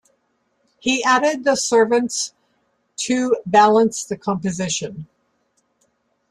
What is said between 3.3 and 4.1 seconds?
balance